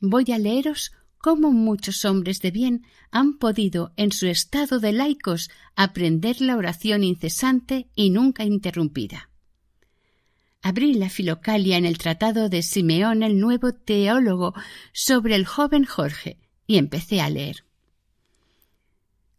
voy 0.00 0.32
a 0.32 0.38
leeros 0.38 0.92
cómo 1.18 1.52
muchos 1.52 2.04
hombres 2.04 2.40
de 2.40 2.50
bien 2.50 2.84
han 3.10 3.38
podido, 3.38 3.92
en 3.96 4.10
su 4.12 4.26
estado 4.26 4.80
de 4.80 4.92
laicos, 4.92 5.50
aprender 5.76 6.40
la 6.40 6.56
oración 6.56 7.04
incesante 7.04 7.88
y 7.94 8.10
nunca 8.10 8.44
interrumpida. 8.44 9.30
Abrí 10.62 10.94
la 10.94 11.10
filocalia 11.10 11.76
en 11.76 11.84
el 11.84 11.98
tratado 11.98 12.48
de 12.48 12.62
Simeón 12.62 13.24
el 13.24 13.40
nuevo 13.40 13.74
teólogo 13.74 14.54
sobre 14.92 15.34
el 15.34 15.44
joven 15.44 15.84
Jorge 15.84 16.38
y 16.68 16.78
empecé 16.78 17.20
a 17.20 17.28
leer. 17.28 17.64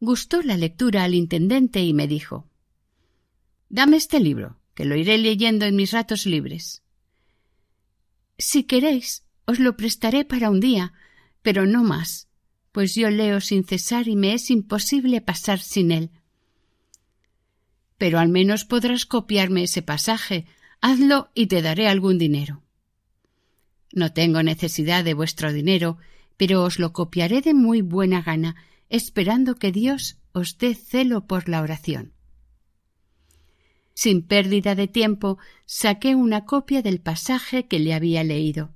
Gustó 0.02 0.42
la 0.42 0.58
lectura 0.58 1.06
al 1.06 1.16
intendente 1.16 1.82
y 1.82 1.94
me 1.94 2.08
dijo 2.08 2.50
Dame 3.70 3.98
este 3.98 4.20
libro, 4.20 4.60
que 4.76 4.84
lo 4.84 4.96
iré 4.96 5.18
leyendo 5.18 5.66
en 5.66 5.78
mis 5.78 5.92
ratos 5.94 6.26
libres. 6.26 6.84
Si 8.38 8.66
queréis, 8.66 9.24
os 9.46 9.60
lo 9.60 9.78
prestaré 9.78 10.26
para 10.26 10.50
un 10.50 10.60
día, 10.60 10.94
pero 11.42 11.66
no 11.66 11.84
más, 11.84 12.28
pues 12.74 12.96
yo 12.96 13.10
leo 13.10 13.40
sin 13.40 13.64
cesar 13.64 14.10
y 14.10 14.16
me 14.16 14.34
es 14.34 14.52
imposible 14.52 15.22
pasar 15.22 15.60
sin 15.60 15.92
él. 15.92 16.12
Pero 17.98 18.20
al 18.20 18.28
menos 18.28 18.66
podrás 18.66 19.06
copiarme 19.06 19.64
ese 19.64 19.82
pasaje. 19.82 20.46
Hazlo 20.86 21.30
y 21.34 21.48
te 21.48 21.62
daré 21.62 21.88
algún 21.88 22.18
dinero. 22.18 22.62
No 23.94 24.12
tengo 24.12 24.44
necesidad 24.44 25.06
de 25.06 25.14
vuestro 25.14 25.54
dinero, 25.54 25.98
pero 26.36 26.62
os 26.62 26.78
lo 26.78 26.92
copiaré 26.92 27.40
de 27.40 27.54
muy 27.54 27.82
buena 27.82 28.22
gana, 28.22 28.58
esperando 28.90 29.56
que 29.56 29.72
Dios 29.72 30.18
os 30.34 30.58
dé 30.58 30.76
celo 30.76 31.26
por 31.26 31.48
la 31.48 31.62
oración. 31.62 32.12
Sin 33.94 34.24
pérdida 34.24 34.76
de 34.76 34.90
tiempo, 34.90 35.38
saqué 35.66 36.16
una 36.16 36.44
copia 36.44 36.82
del 36.82 37.00
pasaje 37.00 37.66
que 37.70 37.80
le 37.80 37.94
había 37.94 38.26
leído. 38.26 38.76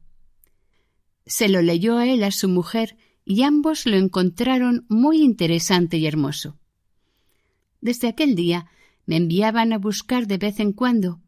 Se 1.26 1.50
lo 1.50 1.62
leyó 1.62 1.98
a 1.98 2.08
él 2.08 2.24
a 2.24 2.32
su 2.32 2.48
mujer 2.48 2.96
y 3.26 3.44
ambos 3.44 3.86
lo 3.86 3.98
encontraron 3.98 4.86
muy 4.88 5.22
interesante 5.22 5.98
y 5.98 6.08
hermoso. 6.08 6.58
Desde 7.82 8.08
aquel 8.08 8.36
día 8.36 8.68
me 9.06 9.18
enviaban 9.18 9.74
a 9.74 9.78
buscar 9.78 10.26
de 10.26 10.38
vez 10.38 10.62
en 10.62 10.72
cuando. 10.72 11.20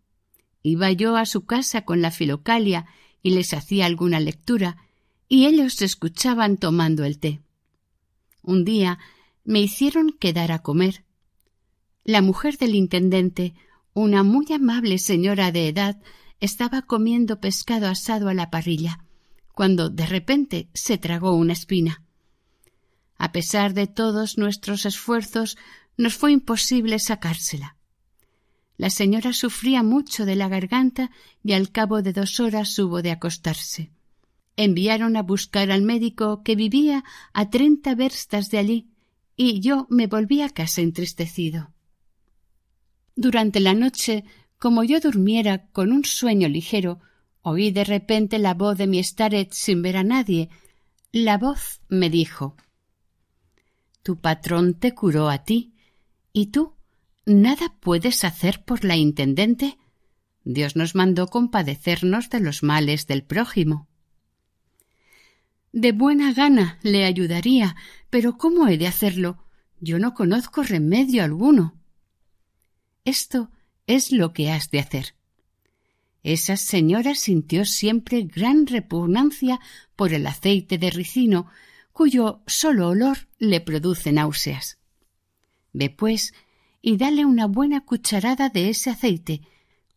Iba 0.61 0.91
yo 0.91 1.15
a 1.15 1.25
su 1.25 1.45
casa 1.45 1.83
con 1.83 2.01
la 2.01 2.11
filocalia 2.11 2.85
y 3.21 3.31
les 3.31 3.53
hacía 3.53 3.85
alguna 3.85 4.19
lectura, 4.19 4.77
y 5.27 5.45
ellos 5.45 5.81
escuchaban 5.81 6.57
tomando 6.57 7.03
el 7.03 7.19
té. 7.19 7.41
Un 8.41 8.65
día 8.65 8.99
me 9.43 9.59
hicieron 9.61 10.11
quedar 10.11 10.51
a 10.51 10.59
comer. 10.59 11.03
La 12.03 12.21
mujer 12.21 12.57
del 12.57 12.75
intendente, 12.75 13.53
una 13.93 14.23
muy 14.23 14.51
amable 14.51 14.97
señora 14.97 15.51
de 15.51 15.67
edad, 15.67 16.01
estaba 16.39 16.81
comiendo 16.81 17.39
pescado 17.39 17.87
asado 17.87 18.29
a 18.29 18.33
la 18.33 18.49
parrilla, 18.49 19.05
cuando 19.53 19.89
de 19.89 20.05
repente 20.05 20.69
se 20.73 20.97
tragó 20.97 21.33
una 21.33 21.53
espina. 21.53 22.03
A 23.17 23.31
pesar 23.31 23.73
de 23.73 23.87
todos 23.87 24.37
nuestros 24.37 24.85
esfuerzos, 24.85 25.57
nos 25.97 26.15
fue 26.15 26.31
imposible 26.31 26.97
sacársela. 26.97 27.75
La 28.79 28.89
señora 28.89 29.33
sufría 29.33 29.83
mucho 29.83 30.25
de 30.25 30.37
la 30.37 30.47
garganta 30.47 31.11
y 31.43 31.51
al 31.51 31.69
cabo 31.69 32.01
de 32.01 32.13
dos 32.13 32.39
horas 32.39 32.79
hubo 32.79 33.01
de 33.01 33.11
acostarse. 33.11 33.91
Enviaron 34.55 35.17
a 35.17 35.21
buscar 35.21 35.69
al 35.69 35.81
médico 35.81 36.43
que 36.43 36.55
vivía 36.55 37.03
a 37.33 37.49
treinta 37.49 37.93
verstas 37.93 38.49
de 38.51 38.57
allí, 38.57 38.87
y 39.35 39.59
yo 39.59 39.85
me 39.89 40.07
volví 40.07 40.41
a 40.41 40.49
casa 40.49 40.79
entristecido. 40.79 41.73
Durante 43.17 43.59
la 43.59 43.73
noche, 43.73 44.23
como 44.57 44.85
yo 44.85 45.01
durmiera 45.01 45.67
con 45.73 45.91
un 45.91 46.05
sueño 46.05 46.47
ligero, 46.47 47.01
oí 47.41 47.71
de 47.71 47.83
repente 47.83 48.39
la 48.39 48.53
voz 48.53 48.77
de 48.77 48.87
mi 48.87 49.03
Staret 49.03 49.51
sin 49.51 49.81
ver 49.81 49.97
a 49.97 50.05
nadie. 50.05 50.49
La 51.11 51.37
voz 51.37 51.81
me 51.89 52.09
dijo 52.09 52.55
Tu 54.03 54.21
patrón 54.21 54.75
te 54.75 54.95
curó 54.95 55.27
a 55.29 55.43
ti, 55.43 55.73
y 56.31 56.45
tú 56.45 56.78
nada 57.29 57.73
puedes 57.79 58.23
hacer 58.23 58.63
por 58.65 58.83
la 58.83 58.97
intendente. 58.97 59.77
Dios 60.43 60.75
nos 60.75 60.95
mandó 60.95 61.27
compadecernos 61.27 62.29
de 62.29 62.39
los 62.39 62.63
males 62.63 63.07
del 63.07 63.23
prójimo. 63.23 63.87
De 65.71 65.91
buena 65.91 66.33
gana 66.33 66.79
le 66.81 67.05
ayudaría, 67.05 67.75
pero 68.09 68.37
¿cómo 68.37 68.67
he 68.67 68.77
de 68.77 68.87
hacerlo? 68.87 69.45
Yo 69.79 69.99
no 69.99 70.13
conozco 70.13 70.63
remedio 70.63 71.23
alguno. 71.23 71.75
Esto 73.05 73.51
es 73.87 74.11
lo 74.11 74.33
que 74.33 74.51
has 74.51 74.71
de 74.71 74.79
hacer. 74.79 75.15
Esa 76.23 76.57
señora 76.57 77.15
sintió 77.15 77.63
siempre 77.65 78.23
gran 78.23 78.67
repugnancia 78.67 79.59
por 79.95 80.13
el 80.13 80.27
aceite 80.27 80.77
de 80.77 80.89
ricino, 80.89 81.47
cuyo 81.93 82.41
solo 82.45 82.89
olor 82.89 83.27
le 83.37 83.61
produce 83.61 84.11
náuseas. 84.11 84.79
Ve, 85.71 85.89
pues, 85.89 86.33
y 86.81 86.97
dale 86.97 87.25
una 87.25 87.45
buena 87.45 87.81
cucharada 87.81 88.49
de 88.49 88.69
ese 88.69 88.89
aceite. 88.89 89.41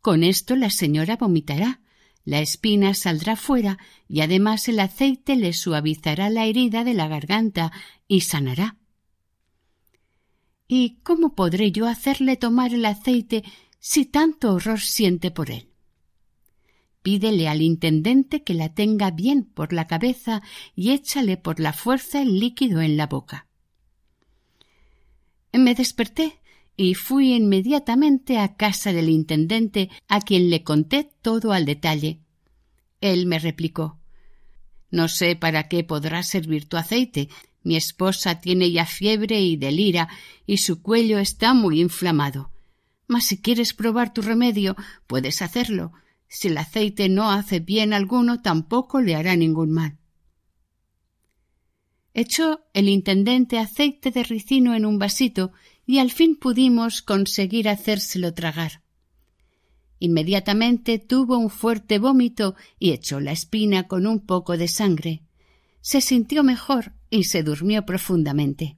Con 0.00 0.24
esto 0.24 0.56
la 0.56 0.70
señora 0.70 1.16
vomitará, 1.16 1.80
la 2.24 2.40
espina 2.40 2.94
saldrá 2.94 3.36
fuera 3.36 3.78
y 4.08 4.20
además 4.20 4.68
el 4.68 4.80
aceite 4.80 5.36
le 5.36 5.52
suavizará 5.52 6.30
la 6.30 6.46
herida 6.46 6.84
de 6.84 6.94
la 6.94 7.08
garganta 7.08 7.72
y 8.06 8.22
sanará. 8.22 8.76
¿Y 10.68 11.00
cómo 11.02 11.34
podré 11.34 11.72
yo 11.72 11.86
hacerle 11.86 12.36
tomar 12.36 12.72
el 12.72 12.84
aceite 12.84 13.42
si 13.78 14.06
tanto 14.06 14.54
horror 14.54 14.80
siente 14.80 15.30
por 15.30 15.50
él? 15.50 15.68
Pídele 17.02 17.48
al 17.48 17.62
intendente 17.62 18.44
que 18.44 18.54
la 18.54 18.72
tenga 18.72 19.10
bien 19.10 19.44
por 19.44 19.72
la 19.72 19.88
cabeza 19.88 20.40
y 20.76 20.92
échale 20.92 21.36
por 21.36 21.58
la 21.58 21.72
fuerza 21.72 22.22
el 22.22 22.38
líquido 22.38 22.80
en 22.80 22.96
la 22.96 23.08
boca. 23.08 23.48
Me 25.52 25.74
desperté 25.74 26.40
y 26.76 26.94
fui 26.94 27.34
inmediatamente 27.34 28.38
a 28.38 28.56
casa 28.56 28.92
del 28.92 29.08
intendente, 29.08 29.90
a 30.08 30.20
quien 30.20 30.50
le 30.50 30.62
conté 30.62 31.10
todo 31.22 31.52
al 31.52 31.64
detalle. 31.64 32.20
Él 33.00 33.26
me 33.26 33.38
replicó 33.38 33.98
No 34.90 35.08
sé 35.08 35.36
para 35.36 35.68
qué 35.68 35.84
podrá 35.84 36.22
servir 36.22 36.68
tu 36.68 36.76
aceite, 36.76 37.28
mi 37.62 37.76
esposa 37.76 38.40
tiene 38.40 38.70
ya 38.70 38.86
fiebre 38.86 39.40
y 39.40 39.56
delira, 39.56 40.08
y 40.46 40.58
su 40.58 40.82
cuello 40.82 41.18
está 41.18 41.54
muy 41.54 41.80
inflamado. 41.80 42.50
Mas 43.06 43.26
si 43.26 43.40
quieres 43.40 43.74
probar 43.74 44.12
tu 44.12 44.22
remedio, 44.22 44.74
puedes 45.06 45.42
hacerlo. 45.42 45.92
Si 46.28 46.48
el 46.48 46.58
aceite 46.58 47.08
no 47.08 47.30
hace 47.30 47.60
bien 47.60 47.92
alguno, 47.92 48.40
tampoco 48.40 49.00
le 49.00 49.14
hará 49.14 49.36
ningún 49.36 49.70
mal. 49.70 49.98
Echó 52.14 52.64
el 52.74 52.88
intendente 52.88 53.58
aceite 53.58 54.10
de 54.10 54.22
ricino 54.22 54.74
en 54.74 54.84
un 54.84 54.98
vasito 54.98 55.52
y 55.86 55.98
al 55.98 56.10
fin 56.10 56.36
pudimos 56.36 57.02
conseguir 57.02 57.68
hacérselo 57.68 58.34
tragar. 58.34 58.82
Inmediatamente 59.98 60.98
tuvo 60.98 61.38
un 61.38 61.48
fuerte 61.48 61.98
vómito 61.98 62.56
y 62.78 62.90
echó 62.90 63.20
la 63.20 63.32
espina 63.32 63.86
con 63.86 64.06
un 64.06 64.20
poco 64.20 64.56
de 64.56 64.68
sangre. 64.68 65.22
Se 65.80 66.00
sintió 66.00 66.42
mejor 66.42 66.92
y 67.08 67.24
se 67.24 67.42
durmió 67.42 67.86
profundamente. 67.86 68.76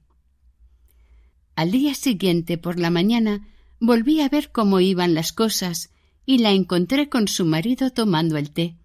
Al 1.55 1.71
día 1.71 1.95
siguiente 1.95 2.57
por 2.57 2.79
la 2.79 2.89
mañana 2.89 3.47
volví 3.79 4.21
a 4.21 4.29
ver 4.29 4.51
cómo 4.51 4.79
iban 4.81 5.13
las 5.13 5.31
cosas 5.33 5.91
y 6.25 6.39
la 6.39 6.51
encontré 6.51 7.09
con 7.09 7.27
su 7.27 7.45
marido 7.45 7.91
tomando 7.91 8.37
el 8.37 8.51
té. 8.51 8.77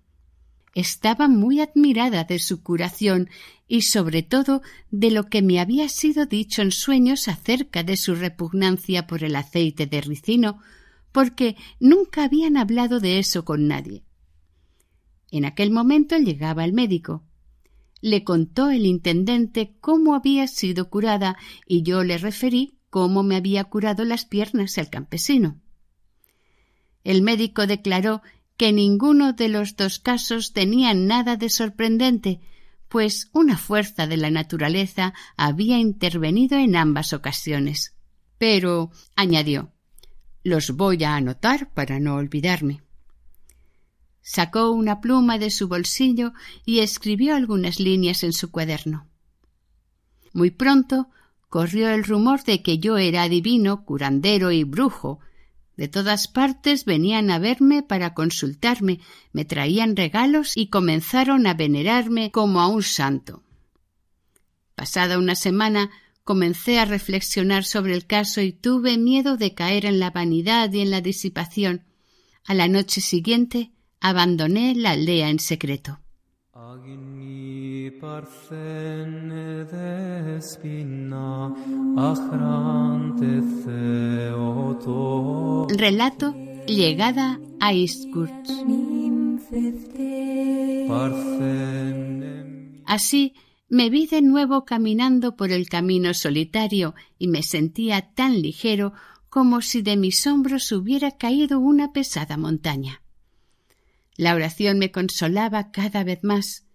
Estaba 0.75 1.29
muy 1.29 1.61
admirada 1.61 2.25
de 2.25 2.39
su 2.39 2.63
curación 2.63 3.29
y 3.67 3.83
sobre 3.83 4.23
todo 4.23 4.63
de 4.91 5.11
lo 5.11 5.29
que 5.29 5.43
me 5.43 5.61
había 5.61 5.89
sido 5.89 6.27
dicho 6.27 6.63
en 6.63 6.71
sueños 6.71 7.29
acerca 7.29 7.83
de 7.83 7.97
su 7.97 8.15
repugnancia 8.15 9.07
por 9.07 9.25
el 9.25 9.37
aceite 9.37 9.87
de 9.87 10.01
ricino, 10.01 10.59
porque 11.13 11.57
nunca 11.81 12.25
habían 12.25 12.57
hablado 12.57 13.01
de 13.01 13.19
eso 13.19 13.45
con 13.45 13.67
nadie. 13.67 14.05
En 15.31 15.45
aquel 15.45 15.71
momento 15.71 16.17
llegaba 16.19 16.65
el 16.65 16.73
médico 16.73 17.25
le 18.01 18.25
contó 18.25 18.71
el 18.71 18.87
intendente 18.87 19.75
cómo 19.81 20.15
había 20.15 20.47
sido 20.47 20.89
curada 20.89 21.37
y 21.67 21.83
yo 21.83 22.03
le 22.03 22.19
referí 22.19 22.79
cómo 22.89 23.23
me 23.23 23.37
había 23.37 23.65
curado 23.65 24.05
las 24.05 24.25
piernas 24.25 24.79
el 24.79 24.89
campesino. 24.89 25.61
El 27.05 27.23
médico 27.23 27.67
declaró 27.67 28.23
que 28.61 28.75
ninguno 28.75 29.33
de 29.33 29.49
los 29.49 29.75
dos 29.75 29.99
casos 29.99 30.53
tenía 30.53 30.93
nada 30.93 31.37
de 31.37 31.49
sorprendente, 31.49 32.43
pues 32.91 33.31
una 33.33 33.57
fuerza 33.57 34.07
de 34.07 34.19
la 34.19 34.31
naturaleza 34.31 35.15
había 35.35 35.79
intervenido 35.79 36.59
en 36.59 36.77
ambas 36.77 37.15
ocasiones. 37.15 37.95
Pero, 38.37 38.91
añadió, 39.17 39.73
los 40.45 40.73
voy 40.73 41.05
a 41.05 41.17
anotar 41.17 41.73
para 41.73 42.01
no 42.01 42.17
olvidarme. 42.17 42.83
Sacó 44.21 44.73
una 44.73 45.01
pluma 45.01 45.39
de 45.39 45.49
su 45.49 45.67
bolsillo 45.67 46.35
y 46.67 46.81
escribió 46.81 47.37
algunas 47.37 47.81
líneas 47.81 48.23
en 48.25 48.35
su 48.35 48.51
cuaderno. 48.51 49.09
Muy 50.35 50.51
pronto 50.51 51.09
corrió 51.49 51.89
el 51.89 52.05
rumor 52.05 52.45
de 52.45 52.63
que 52.63 52.79
yo 52.79 52.99
era 52.99 53.23
adivino, 53.23 53.87
curandero 53.87 54.53
y 54.53 54.65
brujo. 54.65 55.19
De 55.77 55.89
todas 55.89 56.29
partes 56.29 56.85
venían 56.85 57.31
a 57.31 57.39
verme 57.39 57.83
para 57.83 58.15
consultarme, 58.15 59.01
me 59.33 59.45
traían 59.45 59.97
regalos 59.97 60.57
y 60.57 60.69
comenzaron 60.69 61.47
a 61.47 61.55
venerarme 61.55 62.31
como 62.31 62.61
a 62.61 62.69
un 62.69 62.83
santo. 62.83 63.43
Pasada 64.75 65.19
una 65.19 65.35
semana 65.35 65.91
comencé 66.25 66.79
a 66.79 66.85
reflexionar 66.85 67.65
sobre 67.65 67.95
el 67.95 68.07
caso 68.07 68.41
y 68.41 68.53
tuve 68.53 68.99
miedo 68.99 69.37
de 69.37 69.55
caer 69.55 69.87
en 69.87 69.99
la 70.01 70.11
vanidad 70.11 70.73
y 70.73 70.81
en 70.81 70.91
la 70.91 71.01
disipación. 71.01 71.85
A 72.45 72.55
la 72.55 72.69
noche 72.69 73.01
siguiente 73.01 73.73
abandoné 74.01 74.75
la 74.75 74.93
aldea 74.93 75.29
en 75.29 75.39
secreto. 75.39 76.01
Relato 85.69 86.35
Llegada 86.67 87.39
a 87.61 87.75
Iskurt. 87.75 88.49
Así 92.87 93.35
me 93.69 93.91
vi 93.91 94.07
de 94.07 94.23
nuevo 94.23 94.65
caminando 94.65 95.37
por 95.37 95.53
el 95.53 95.69
camino 95.69 96.15
solitario 96.15 96.95
y 97.19 97.29
me 97.29 97.43
sentía 97.43 98.13
tan 98.15 98.41
ligero 98.41 98.95
como 99.29 99.61
si 99.61 99.83
de 99.83 99.99
mis 99.99 100.27
hombros 100.27 100.73
hubiera 100.73 101.13
caído 101.19 101.61
una 101.61 101.93
pesada 101.93 102.39
montaña. 102.39 103.03
La 104.17 104.35
oración 104.35 104.79
me 104.79 104.91
consolaba 104.91 105.71
cada 105.71 106.03
vez 106.03 106.25
más. 106.25 106.70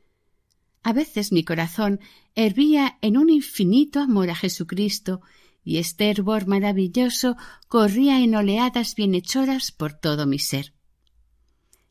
A 0.86 0.94
veces 0.94 1.32
mi 1.32 1.44
corazón 1.44 2.00
hervía 2.36 3.00
en 3.02 3.18
un 3.18 3.32
infinito 3.32 4.00
amor 4.00 4.30
a 4.30 4.36
Jesucristo 4.36 5.20
y 5.64 5.80
este 5.80 6.12
hervor 6.12 6.46
maravilloso 6.46 7.38
corría 7.68 8.20
en 8.22 8.36
oleadas 8.36 8.94
bienhechoras 8.94 9.72
por 9.72 9.94
todo 9.94 10.28
mi 10.28 10.38
ser. 10.38 10.76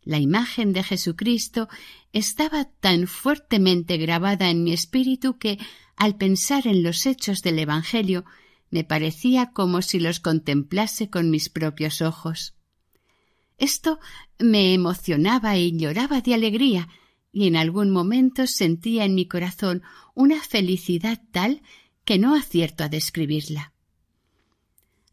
La 0.02 0.20
imagen 0.20 0.72
de 0.72 0.84
Jesucristo 0.84 1.68
estaba 2.12 2.66
tan 2.66 3.08
fuertemente 3.08 3.96
grabada 3.96 4.48
en 4.48 4.62
mi 4.62 4.72
espíritu 4.72 5.38
que, 5.38 5.58
al 5.96 6.14
pensar 6.14 6.68
en 6.68 6.84
los 6.84 7.04
hechos 7.04 7.42
del 7.42 7.58
Evangelio, 7.58 8.24
me 8.70 8.84
parecía 8.84 9.50
como 9.50 9.82
si 9.82 9.98
los 9.98 10.20
contemplase 10.20 11.10
con 11.10 11.30
mis 11.30 11.48
propios 11.48 12.00
ojos. 12.00 12.54
Esto 13.58 13.98
me 14.38 14.72
emocionaba 14.72 15.56
y 15.56 15.76
lloraba 15.76 16.20
de 16.20 16.34
alegría, 16.34 16.88
y 17.34 17.48
en 17.48 17.56
algún 17.56 17.90
momento 17.90 18.46
sentía 18.46 19.04
en 19.04 19.16
mi 19.16 19.26
corazón 19.26 19.82
una 20.14 20.40
felicidad 20.40 21.20
tal 21.32 21.62
que 22.04 22.16
no 22.16 22.36
acierto 22.36 22.84
a 22.84 22.88
describirla. 22.88 23.72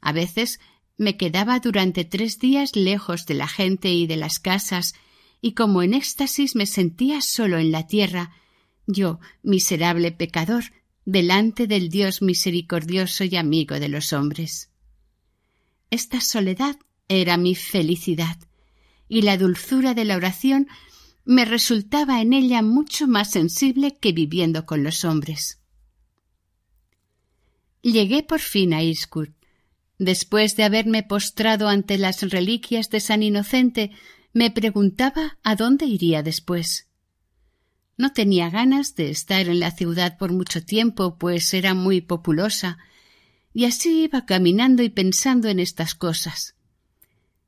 A 0.01 0.13
veces 0.13 0.59
me 0.97 1.17
quedaba 1.17 1.59
durante 1.59 2.05
tres 2.05 2.37
días 2.37 2.75
lejos 2.75 3.25
de 3.25 3.33
la 3.33 3.47
gente 3.47 3.91
y 3.91 4.05
de 4.05 4.17
las 4.17 4.39
casas, 4.39 4.93
y 5.41 5.53
como 5.53 5.81
en 5.81 5.95
éxtasis 5.95 6.55
me 6.55 6.67
sentía 6.67 7.21
solo 7.21 7.57
en 7.57 7.71
la 7.71 7.87
tierra, 7.87 8.31
yo, 8.85 9.19
miserable 9.41 10.11
pecador, 10.11 10.65
delante 11.05 11.65
del 11.65 11.89
Dios 11.89 12.21
misericordioso 12.21 13.23
y 13.23 13.35
amigo 13.35 13.79
de 13.79 13.89
los 13.89 14.13
hombres. 14.13 14.69
Esta 15.89 16.21
soledad 16.21 16.77
era 17.07 17.35
mi 17.37 17.55
felicidad, 17.55 18.37
y 19.09 19.23
la 19.23 19.37
dulzura 19.37 19.95
de 19.95 20.05
la 20.05 20.17
oración 20.17 20.67
me 21.25 21.45
resultaba 21.45 22.21
en 22.21 22.33
ella 22.33 22.61
mucho 22.61 23.07
más 23.07 23.31
sensible 23.31 23.97
que 23.97 24.11
viviendo 24.11 24.65
con 24.65 24.83
los 24.83 25.05
hombres. 25.05 25.59
Llegué 27.81 28.23
por 28.23 28.39
fin 28.39 28.73
a 28.73 28.83
Iskut. 28.83 29.31
Después 29.97 30.55
de 30.55 30.63
haberme 30.63 31.03
postrado 31.03 31.67
ante 31.67 31.97
las 31.97 32.21
reliquias 32.21 32.89
de 32.89 32.99
San 32.99 33.21
Inocente, 33.21 33.91
me 34.33 34.49
preguntaba 34.49 35.37
a 35.43 35.55
dónde 35.55 35.85
iría 35.85 36.23
después. 36.23 36.87
No 37.97 38.13
tenía 38.13 38.49
ganas 38.49 38.95
de 38.95 39.11
estar 39.11 39.47
en 39.47 39.59
la 39.59 39.71
ciudad 39.71 40.17
por 40.17 40.31
mucho 40.31 40.63
tiempo, 40.63 41.17
pues 41.17 41.53
era 41.53 41.73
muy 41.75 42.01
populosa, 42.01 42.79
y 43.53 43.65
así 43.65 44.03
iba 44.03 44.25
caminando 44.25 44.81
y 44.81 44.89
pensando 44.89 45.49
en 45.49 45.59
estas 45.59 45.93
cosas. 45.93 46.55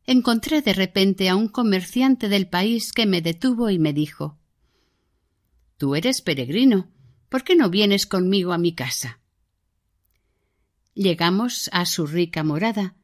Encontré 0.06 0.62
de 0.62 0.74
repente 0.74 1.30
a 1.30 1.36
un 1.36 1.48
comerciante 1.48 2.28
del 2.28 2.48
país 2.48 2.92
que 2.92 3.06
me 3.06 3.22
detuvo 3.22 3.70
y 3.70 3.80
me 3.80 3.94
dijo 3.94 4.38
Tú 5.78 5.96
eres 5.96 6.22
peregrino. 6.22 6.92
¿Por 7.30 7.44
qué 7.44 7.56
no 7.56 7.70
vienes 7.70 8.06
conmigo 8.06 8.54
a 8.54 8.58
mi 8.58 8.76
casa? 8.76 9.20
Llegamos 10.94 11.70
a 11.74 11.86
su 11.86 12.06
rica 12.06 12.44
morada. 12.44 12.96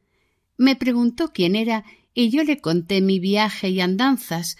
Me 0.56 0.76
preguntó 0.76 1.32
quién 1.32 1.56
era 1.56 1.84
y 2.14 2.30
yo 2.30 2.44
le 2.44 2.60
conté 2.60 3.00
mi 3.00 3.18
viaje 3.18 3.70
y 3.70 3.80
andanzas. 3.80 4.56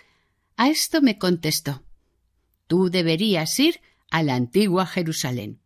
A 0.56 0.68
esto 0.68 1.02
me 1.02 1.18
contestó 1.18 1.84
Tú 2.66 2.88
deberías 2.90 3.58
ir 3.60 3.80
a 4.10 4.22
la 4.22 4.34
antigua 4.34 4.86
Jerusalén. 4.86 5.60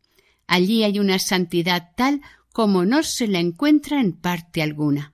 Allí 0.47 0.83
hay 0.83 0.99
una 0.99 1.19
santidad 1.19 1.93
tal 1.97 2.21
como 2.53 2.85
no 2.85 3.03
se 3.03 3.27
la 3.27 3.39
encuentra 3.39 4.01
en 4.01 4.13
parte 4.13 4.61
alguna. 4.61 5.13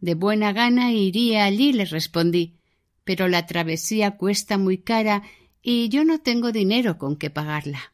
De 0.00 0.14
buena 0.14 0.52
gana 0.52 0.92
iría 0.92 1.44
allí, 1.44 1.72
le 1.72 1.84
respondí, 1.84 2.56
pero 3.04 3.28
la 3.28 3.46
travesía 3.46 4.16
cuesta 4.16 4.56
muy 4.56 4.78
cara 4.78 5.22
y 5.62 5.88
yo 5.88 6.04
no 6.04 6.20
tengo 6.20 6.52
dinero 6.52 6.98
con 6.98 7.16
que 7.16 7.30
pagarla. 7.30 7.92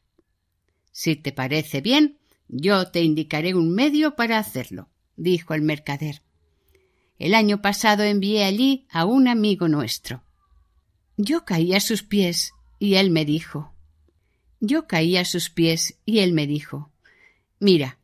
Si 0.92 1.16
te 1.16 1.32
parece 1.32 1.80
bien, 1.80 2.18
yo 2.48 2.90
te 2.90 3.02
indicaré 3.02 3.54
un 3.54 3.74
medio 3.74 4.14
para 4.14 4.38
hacerlo, 4.38 4.88
dijo 5.16 5.54
el 5.54 5.62
mercader. 5.62 6.22
El 7.18 7.34
año 7.34 7.60
pasado 7.60 8.04
envié 8.04 8.44
allí 8.44 8.86
a 8.90 9.04
un 9.04 9.26
amigo 9.26 9.68
nuestro. 9.68 10.22
Yo 11.16 11.44
caí 11.44 11.74
a 11.74 11.80
sus 11.80 12.02
pies 12.02 12.52
y 12.78 12.94
él 12.96 13.10
me 13.10 13.24
dijo. 13.24 13.72
Yo 14.60 14.86
caí 14.86 15.16
a 15.16 15.24
sus 15.24 15.50
pies 15.50 15.98
y 16.04 16.20
él 16.20 16.32
me 16.32 16.46
dijo 16.46 16.90
Mira, 17.58 17.98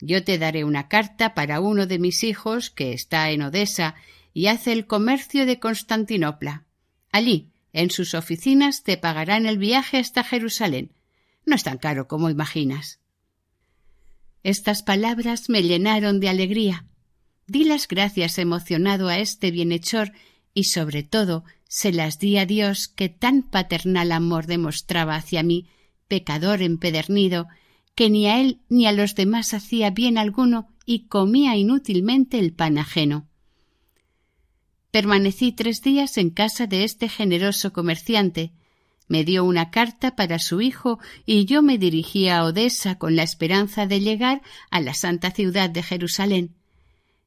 yo 0.00 0.22
te 0.24 0.38
daré 0.38 0.64
una 0.64 0.88
carta 0.88 1.34
para 1.34 1.60
uno 1.60 1.86
de 1.86 1.98
mis 1.98 2.22
hijos 2.24 2.70
que 2.70 2.92
está 2.92 3.30
en 3.30 3.42
Odessa 3.42 3.94
y 4.32 4.46
hace 4.46 4.72
el 4.72 4.86
comercio 4.86 5.46
de 5.46 5.58
Constantinopla. 5.58 6.64
Allí, 7.10 7.48
en 7.72 7.90
sus 7.90 8.14
oficinas, 8.14 8.82
te 8.82 8.96
pagarán 8.96 9.46
el 9.46 9.58
viaje 9.58 9.98
hasta 9.98 10.22
Jerusalén. 10.22 10.92
No 11.44 11.56
es 11.56 11.64
tan 11.64 11.78
caro 11.78 12.06
como 12.06 12.30
imaginas. 12.30 13.00
Estas 14.42 14.82
palabras 14.82 15.48
me 15.48 15.62
llenaron 15.62 16.20
de 16.20 16.28
alegría. 16.28 16.84
Di 17.46 17.64
las 17.64 17.88
gracias 17.88 18.38
emocionado 18.38 19.08
a 19.08 19.18
este 19.18 19.50
bienhechor 19.50 20.12
y 20.54 20.64
sobre 20.64 21.02
todo 21.02 21.44
se 21.66 21.92
las 21.92 22.18
di 22.18 22.38
a 22.38 22.46
Dios 22.46 22.88
que 22.88 23.08
tan 23.08 23.42
paternal 23.42 24.12
amor 24.12 24.46
demostraba 24.46 25.16
hacia 25.16 25.42
mí, 25.42 25.66
pecador 26.08 26.62
empedernido, 26.62 27.48
que 27.98 28.10
ni 28.10 28.28
a 28.28 28.40
él 28.40 28.60
ni 28.68 28.86
a 28.86 28.92
los 28.92 29.16
demás 29.16 29.54
hacía 29.54 29.90
bien 29.90 30.18
alguno 30.18 30.68
y 30.86 31.08
comía 31.08 31.56
inútilmente 31.56 32.38
el 32.38 32.52
pan 32.52 32.78
ajeno. 32.78 33.26
Permanecí 34.92 35.50
tres 35.50 35.82
días 35.82 36.16
en 36.16 36.30
casa 36.30 36.68
de 36.68 36.84
este 36.84 37.08
generoso 37.08 37.72
comerciante, 37.72 38.52
me 39.08 39.24
dio 39.24 39.44
una 39.44 39.72
carta 39.72 40.14
para 40.14 40.38
su 40.38 40.60
hijo 40.60 41.00
y 41.26 41.44
yo 41.46 41.60
me 41.60 41.76
dirigí 41.76 42.28
a 42.28 42.44
Odessa 42.44 42.98
con 42.98 43.16
la 43.16 43.24
esperanza 43.24 43.88
de 43.88 43.98
llegar 43.98 44.42
a 44.70 44.80
la 44.80 44.94
santa 44.94 45.32
ciudad 45.32 45.68
de 45.68 45.82
Jerusalén, 45.82 46.54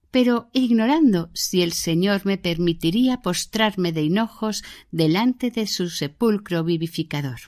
pero 0.10 0.50
ignorando 0.54 1.32
si 1.34 1.64
el 1.64 1.74
Señor 1.74 2.22
me 2.26 2.38
permitiría 2.38 3.18
postrarme 3.18 3.92
de 3.92 4.04
hinojos 4.04 4.64
delante 4.90 5.52
de 5.52 5.68
su 5.68 5.90
sepulcro 5.90 6.64
vivificador. 6.64 7.42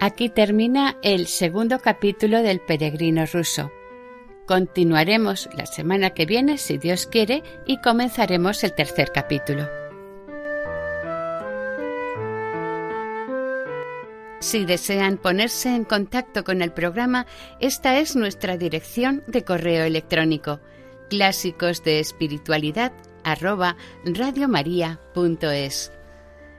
Aquí 0.00 0.28
termina 0.28 0.96
el 1.02 1.26
segundo 1.26 1.80
capítulo 1.80 2.42
del 2.42 2.60
Peregrino 2.60 3.26
ruso. 3.26 3.72
Continuaremos 4.46 5.48
la 5.56 5.66
semana 5.66 6.10
que 6.10 6.24
viene, 6.24 6.56
si 6.56 6.78
Dios 6.78 7.08
quiere, 7.08 7.42
y 7.66 7.80
comenzaremos 7.80 8.62
el 8.62 8.74
tercer 8.74 9.10
capítulo. 9.12 9.68
Si 14.38 14.64
desean 14.64 15.18
ponerse 15.18 15.74
en 15.74 15.84
contacto 15.84 16.44
con 16.44 16.62
el 16.62 16.70
programa, 16.72 17.26
esta 17.58 17.98
es 17.98 18.14
nuestra 18.14 18.56
dirección 18.56 19.24
de 19.26 19.42
correo 19.42 19.84
electrónico 19.84 20.60
clásicos 21.10 21.82
de 21.82 21.98
espiritualidad 21.98 22.92